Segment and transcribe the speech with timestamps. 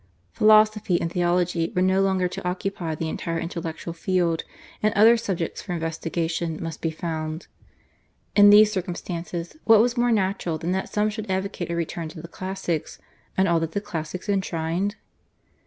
[0.31, 4.43] Philosophy and theology were no longer to occupy the entire intellectual field,
[4.81, 7.45] and other subjects for investigation must be found.
[8.35, 12.19] In these circumstances what was more natural than that some should advocate a return to
[12.19, 12.97] the classics
[13.37, 14.95] and all that the classics enshrined?